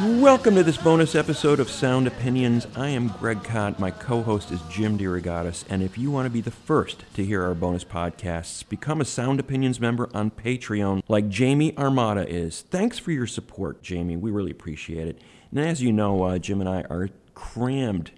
[0.00, 2.66] Welcome to this bonus episode of Sound Opinions.
[2.74, 3.78] I am Greg Kot.
[3.78, 5.66] My co host is Jim DeRogatis.
[5.68, 9.04] And if you want to be the first to hear our bonus podcasts, become a
[9.04, 12.62] Sound Opinions member on Patreon like Jamie Armada is.
[12.62, 14.16] Thanks for your support, Jamie.
[14.16, 15.18] We really appreciate it.
[15.50, 18.12] And as you know, uh, Jim and I are crammed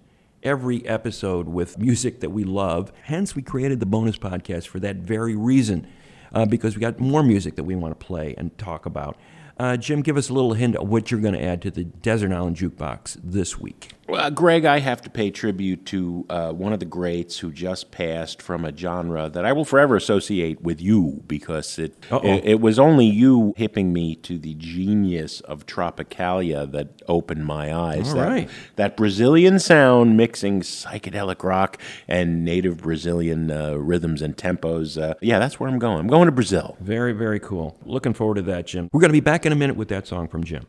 [0.45, 2.92] every episode with music that we love.
[3.03, 5.89] Hence, we created the bonus podcast for that very reason,
[6.33, 9.17] uh, because we got more music that we want to play and talk about.
[9.59, 11.84] Uh, Jim, give us a little hint of what you're going to add to the
[11.84, 13.92] Desert Island Jukebox this week.
[14.12, 17.91] Well, Greg, I have to pay tribute to uh, one of the greats who just
[17.91, 22.61] passed from a genre that I will forever associate with you because it, it, it
[22.61, 28.11] was only you hipping me to the genius of Tropicalia that opened my eyes.
[28.11, 28.51] All that, right.
[28.77, 35.01] that Brazilian sound mixing psychedelic rock and native Brazilian uh, rhythms and tempos.
[35.01, 36.01] Uh, yeah, that's where I'm going.
[36.01, 36.77] I'm going to Brazil.
[36.81, 37.79] Very, very cool.
[37.86, 38.91] Looking forward to that, Jim.
[38.92, 40.67] We're going to be back in a minute with that song from Jim.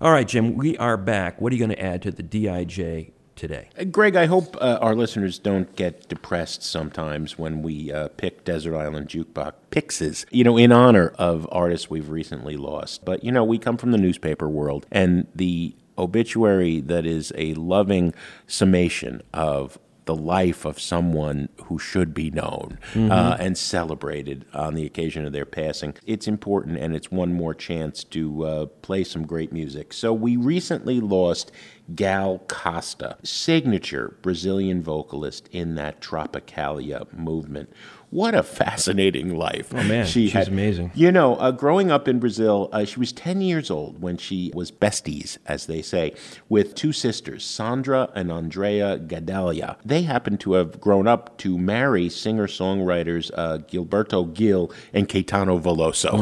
[0.00, 1.40] All right, Jim, we are back.
[1.40, 3.68] What are you going to add to the DIJ today?
[3.78, 8.44] Uh, Greg, I hope uh, our listeners don't get depressed sometimes when we uh, pick
[8.44, 13.04] Desert Island Jukebox pixes, you know, in honor of artists we've recently lost.
[13.04, 17.54] But, you know, we come from the newspaper world, and the obituary that is a
[17.54, 18.12] loving
[18.48, 24.84] summation of the life of someone who should be known uh, and celebrated on the
[24.84, 25.94] occasion of their passing.
[26.04, 29.92] It's important, and it's one more chance to uh, play some great music.
[29.92, 31.52] So, we recently lost
[31.94, 37.72] Gal Costa, signature Brazilian vocalist in that Tropicalia movement.
[38.12, 39.72] What a fascinating life.
[39.72, 40.90] Oh, man, she she's amazing.
[40.94, 44.52] You know, uh, growing up in Brazil, uh, she was 10 years old when she
[44.54, 46.12] was besties, as they say,
[46.50, 49.78] with two sisters, Sandra and Andrea Gadelha.
[49.82, 55.58] They happened to have grown up to marry singer songwriters uh, Gilberto Gil and Caetano
[55.58, 56.12] Veloso.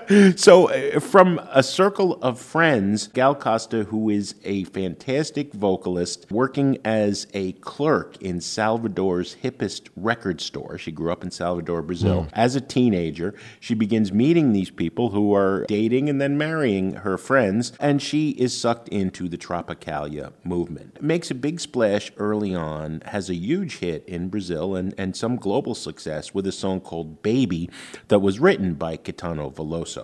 [0.35, 6.77] so, uh, from a circle of friends, Gal Costa, who is a fantastic vocalist, working
[6.83, 10.77] as a clerk in Salvador's hippest record store.
[10.77, 12.27] She grew up in Salvador, Brazil.
[12.33, 17.17] As a teenager, she begins meeting these people who are dating and then marrying her
[17.17, 21.01] friends, and she is sucked into the Tropicalia movement.
[21.01, 25.35] Makes a big splash early on, has a huge hit in Brazil and, and some
[25.35, 27.69] global success with a song called Baby
[28.07, 30.00] that was written by Caetano Veloso.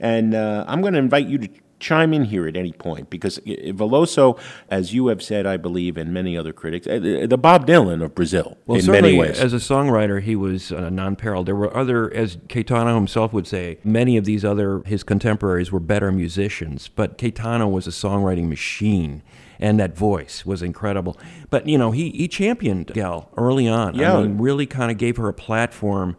[0.00, 1.48] And uh, I'm going to invite you to
[1.78, 4.38] chime in here at any point because Veloso,
[4.70, 8.14] as you have said, I believe, and many other critics, uh, the Bob Dylan of
[8.14, 9.38] Brazil Well, in many ways.
[9.38, 11.44] as a songwriter, he was uh, non-parallel.
[11.44, 15.80] There were other, as Caetano himself would say, many of these other his contemporaries were
[15.80, 19.22] better musicians, but Caetano was a songwriting machine,
[19.60, 21.18] and that voice was incredible.
[21.50, 23.94] But you know, he he championed Gal early on.
[23.94, 24.16] Yeah.
[24.16, 26.16] I mean, really kind of gave her a platform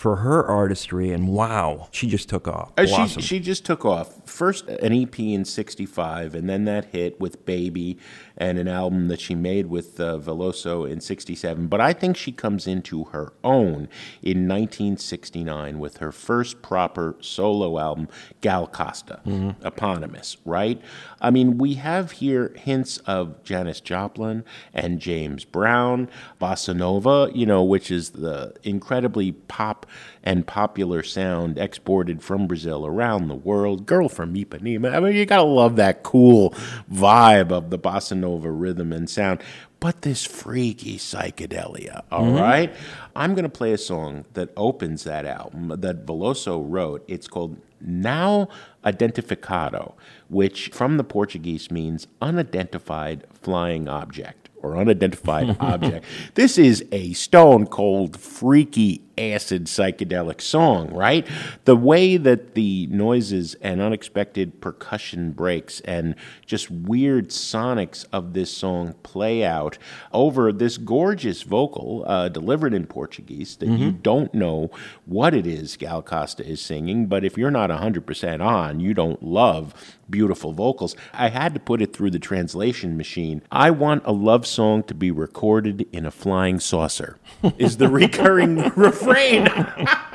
[0.00, 2.72] for her artistry, and wow, she just took off.
[2.78, 4.26] Uh, she, she just took off.
[4.26, 7.98] First, an EP in 65, and then that hit with Baby
[8.34, 11.66] and an album that she made with uh, Veloso in 67.
[11.66, 13.90] But I think she comes into her own
[14.22, 18.08] in 1969 with her first proper solo album,
[18.40, 19.20] Gal Costa,
[19.62, 20.80] eponymous, right?
[21.20, 26.08] I mean, we have here hints of Janis Joplin and James Brown,
[26.40, 29.84] Bossa Nova, you know, which is the incredibly pop
[30.22, 33.86] and popular sound exported from Brazil around the world.
[33.86, 34.94] Girl from Ipanema.
[34.94, 36.50] I mean, you gotta love that cool
[36.92, 39.42] vibe of the bossa nova rhythm and sound.
[39.80, 42.36] But this freaky psychedelia, all mm-hmm.
[42.36, 42.74] right.
[43.16, 47.02] I'm gonna play a song that opens that album that Veloso wrote.
[47.08, 48.48] It's called Não
[48.84, 49.94] Identificado,
[50.28, 56.04] which from the Portuguese means unidentified flying object or unidentified object.
[56.34, 61.26] This is a stone cold, freaky, acid psychedelic song, right?
[61.64, 66.14] The way that the noises and unexpected percussion breaks and
[66.46, 69.78] just weird sonics of this song play out
[70.12, 74.70] over this gorgeous vocal uh, delivered in Portuguese that you don't know
[75.06, 79.22] what it is Gal Costa is singing, but if you're not 100% on, you don't
[79.22, 79.74] love
[80.10, 80.96] beautiful vocals.
[81.12, 83.42] I had to put it through the translation machine.
[83.50, 87.18] I want a love song to be recorded in a flying saucer,
[87.58, 89.09] is the recurring refrain.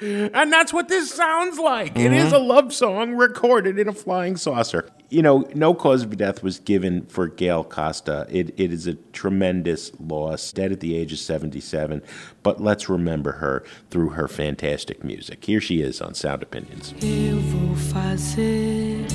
[0.00, 1.96] And that's what this sounds like.
[1.96, 2.46] It is a mm-hmm.
[2.46, 4.88] love song recorded in a flying saucer.
[5.08, 8.26] You know, no cause of death was given for Gail Costa.
[8.28, 12.02] It, it is a tremendous loss, dead at the age of 77.
[12.42, 15.44] But let's remember her through her fantastic music.
[15.44, 16.92] Here she is on Sound Opinions.
[17.00, 19.06] Eu vou fazer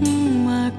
[0.00, 0.72] uma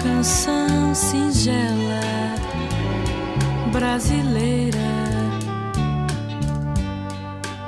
[0.00, 0.83] canção
[3.94, 4.78] brasileira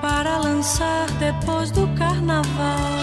[0.02, 2.95] para lançar depois do carnaval.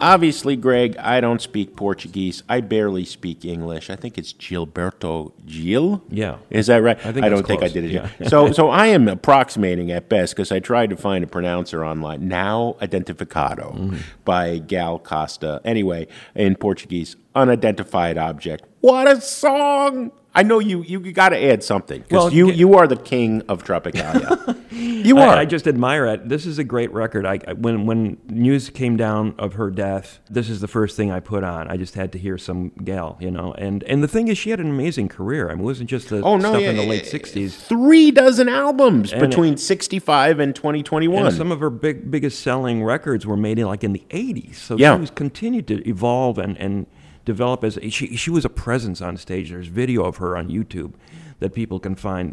[0.00, 2.42] Obviously, Greg, I don't speak Portuguese.
[2.48, 3.90] I barely speak English.
[3.90, 6.02] I think it's Gilberto Gil.
[6.08, 6.38] Yeah.
[6.50, 6.96] Is that right?
[7.04, 7.90] I think I don't think I did it.
[7.92, 8.08] yeah.
[8.28, 12.28] so, so I am approximating at best because I tried to find a pronouncer online.
[12.28, 13.96] Não identificado Mm-hmm.
[14.24, 15.60] by Gal Costa.
[15.64, 18.64] Anyway, in Portuguese, unidentified object.
[18.80, 20.12] What a song!
[20.34, 20.82] I know you.
[20.82, 24.56] You got to add something because Well, you you are the king of Tropicalia.
[24.70, 25.28] you are.
[25.28, 26.28] I, I just admire it.
[26.28, 27.26] This is a great record.
[27.26, 31.10] I, I- when when news came down of her death, this is the first thing
[31.10, 31.68] I put on.
[31.68, 33.54] I just had to hear some gal, you know.
[33.54, 35.50] And and the thing is, she had an amazing career.
[35.50, 36.50] I mean, it wasn't just the Oh no!
[36.50, 37.52] stuff yeah, in the late '60s.
[37.56, 41.26] Three dozen albums And- between '65 and 2021.
[41.26, 44.54] And some of her big biggest selling records were made in like in the 80s.
[44.54, 44.94] So Yeah.
[44.94, 46.86] she was continued to evolve and, and
[47.32, 49.50] develop as she she was a presence on stage.
[49.50, 50.92] There's video of her on YouTube
[51.40, 52.30] that people can find.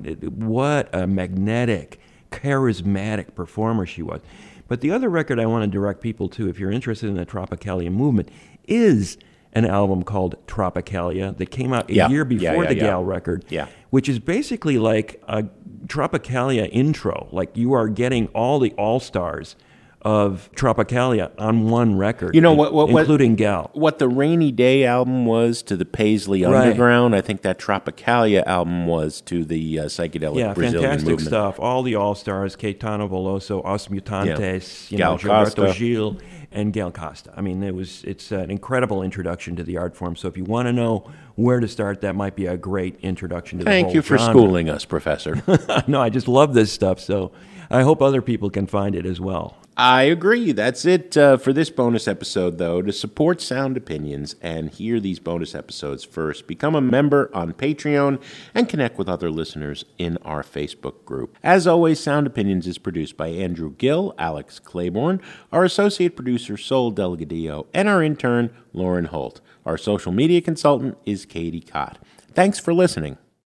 [0.56, 2.00] What a magnetic,
[2.32, 4.22] charismatic performer she was.
[4.68, 7.26] But the other record I want to direct people to, if you're interested in the
[7.26, 8.30] Tropicalia movement,
[8.68, 9.18] is
[9.54, 12.10] an album called Tropicalia that came out a Yeah.
[12.10, 12.82] year before yeah, the yeah.
[12.88, 13.68] Gal record Yeah.
[13.92, 15.44] which is basically like a
[15.88, 17.28] Tropicalia intro.
[17.32, 19.56] Like you are getting all the all stars
[20.04, 22.34] of Tropicalia on one record.
[22.36, 23.72] You know what- what- what- including Gal.
[23.74, 26.68] what the Rainy Day album was to the Paisley Right.
[26.68, 31.28] Underground, I think that Tropicalia album was to the uh, psychedelic Yeah, Brazilian fantastic movement.
[31.28, 31.60] stuff.
[31.60, 35.74] All the all stars: Caetano Veloso, Os Mutantes, you know, Gal Costa.
[35.78, 36.18] Gil,
[36.52, 37.32] and Gal Costa.
[37.36, 40.16] I mean, it was it's an incredible introduction to the art form.
[40.16, 41.06] So if you want to know
[41.36, 44.32] where to start, that might be a great introduction to the Thank you for genre.
[44.34, 45.42] schooling us, Professor.
[45.88, 47.00] no, I just love this stuff.
[47.00, 47.32] So
[47.70, 49.56] I hope other people can find it as well.
[49.80, 50.54] I agree.
[50.54, 52.82] That's it uh, for this bonus episode, though.
[52.82, 58.20] To support Sound Opinions and hear these bonus episodes first, become a member on Patreon
[58.56, 61.38] and connect with other listeners in our Facebook group.
[61.44, 65.22] As always, Sound Opinions is produced by Andrew Gill, Alex Claiborne,
[65.52, 69.42] our associate producer, Sol Delgadillo, and our intern, Lauren Holt.
[69.64, 72.00] Our social media consultant is Katie Cott.
[72.34, 73.20] Thanks for listening.